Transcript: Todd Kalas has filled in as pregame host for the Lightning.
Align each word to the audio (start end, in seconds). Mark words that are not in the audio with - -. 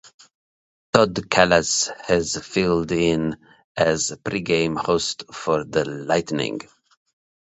Todd 0.91 1.13
Kalas 1.29 1.91
has 2.07 2.35
filled 2.43 2.91
in 2.91 3.37
as 3.77 4.09
pregame 4.25 4.75
host 4.75 5.25
for 5.31 5.63
the 5.63 5.85
Lightning. 5.85 6.61